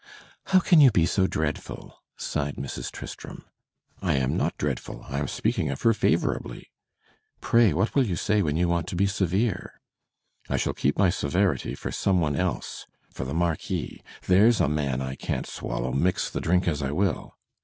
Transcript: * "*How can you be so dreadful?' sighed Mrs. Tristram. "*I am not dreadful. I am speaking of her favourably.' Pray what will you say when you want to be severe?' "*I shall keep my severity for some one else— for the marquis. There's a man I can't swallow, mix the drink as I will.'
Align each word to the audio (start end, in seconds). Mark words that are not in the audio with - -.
* 0.25 0.33
"*How 0.45 0.59
can 0.59 0.81
you 0.81 0.89
be 0.89 1.05
so 1.05 1.27
dreadful?' 1.27 1.95
sighed 2.17 2.55
Mrs. 2.55 2.89
Tristram. 2.91 3.45
"*I 4.01 4.15
am 4.15 4.35
not 4.35 4.57
dreadful. 4.57 5.05
I 5.07 5.19
am 5.19 5.27
speaking 5.27 5.69
of 5.69 5.83
her 5.83 5.93
favourably.' 5.93 6.71
Pray 7.39 7.71
what 7.71 7.93
will 7.93 8.07
you 8.07 8.15
say 8.15 8.41
when 8.41 8.57
you 8.57 8.67
want 8.67 8.87
to 8.87 8.95
be 8.95 9.05
severe?' 9.05 9.79
"*I 10.49 10.57
shall 10.57 10.73
keep 10.73 10.97
my 10.97 11.11
severity 11.11 11.75
for 11.75 11.91
some 11.91 12.19
one 12.19 12.35
else— 12.35 12.87
for 13.13 13.25
the 13.25 13.35
marquis. 13.35 14.01
There's 14.25 14.59
a 14.59 14.67
man 14.67 15.01
I 15.03 15.13
can't 15.13 15.45
swallow, 15.45 15.93
mix 15.93 16.31
the 16.31 16.41
drink 16.41 16.67
as 16.67 16.81
I 16.81 16.89
will.' 16.89 17.35